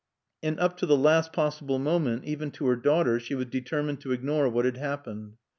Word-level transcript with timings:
And 0.41 0.59
up 0.59 0.77
to 0.77 0.87
the 0.87 0.97
last 0.97 1.31
possible 1.31 1.77
moment, 1.77 2.23
even 2.25 2.49
to 2.53 2.65
her 2.65 2.75
daughter, 2.75 3.19
she 3.19 3.35
was 3.35 3.45
determined 3.45 4.01
to 4.01 4.13
ignore 4.13 4.49
what 4.49 4.65
had 4.65 4.77
happened. 4.77 5.33